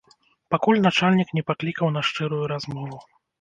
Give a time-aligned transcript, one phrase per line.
[0.53, 2.97] Пакуль начальнік не паклікаў на шчырую размову.